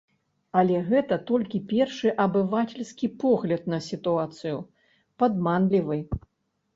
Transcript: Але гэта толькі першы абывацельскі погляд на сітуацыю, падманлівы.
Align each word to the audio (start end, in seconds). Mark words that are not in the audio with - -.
Але 0.59 0.77
гэта 0.91 1.17
толькі 1.31 1.59
першы 1.73 2.13
абывацельскі 2.23 3.09
погляд 3.23 3.67
на 3.73 3.79
сітуацыю, 3.89 4.55
падманлівы. 5.25 5.99